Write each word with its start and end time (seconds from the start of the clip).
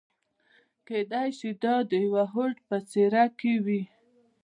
کېدای 0.87 1.29
شي 1.37 1.49
دا 1.63 1.75
د 1.89 1.91
يوه 2.05 2.23
هوډ 2.33 2.55
په 2.67 2.77
څېره 2.89 3.25
کې 3.39 3.53
وي. 3.65 3.81